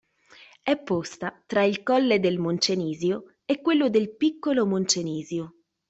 [0.63, 5.57] È posta tra il colle del Moncenisio e quello del Piccolo Moncenisio.